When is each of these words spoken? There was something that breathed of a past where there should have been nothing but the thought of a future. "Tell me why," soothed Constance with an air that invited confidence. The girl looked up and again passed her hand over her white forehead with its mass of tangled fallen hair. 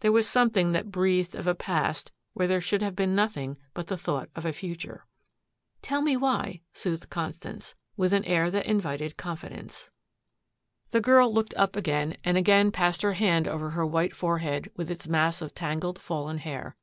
There 0.00 0.10
was 0.10 0.26
something 0.26 0.72
that 0.72 0.90
breathed 0.90 1.36
of 1.36 1.46
a 1.46 1.54
past 1.54 2.10
where 2.32 2.48
there 2.48 2.62
should 2.62 2.80
have 2.80 2.96
been 2.96 3.14
nothing 3.14 3.58
but 3.74 3.88
the 3.88 3.98
thought 3.98 4.30
of 4.34 4.46
a 4.46 4.52
future. 4.54 5.04
"Tell 5.82 6.00
me 6.00 6.16
why," 6.16 6.62
soothed 6.72 7.10
Constance 7.10 7.74
with 7.94 8.14
an 8.14 8.24
air 8.24 8.50
that 8.50 8.64
invited 8.64 9.18
confidence. 9.18 9.90
The 10.92 11.02
girl 11.02 11.30
looked 11.30 11.52
up 11.58 11.76
and 11.76 12.16
again 12.24 12.72
passed 12.72 13.02
her 13.02 13.12
hand 13.12 13.46
over 13.46 13.68
her 13.72 13.84
white 13.84 14.16
forehead 14.16 14.70
with 14.76 14.90
its 14.90 15.08
mass 15.08 15.42
of 15.42 15.52
tangled 15.52 15.98
fallen 15.98 16.38
hair. 16.38 16.74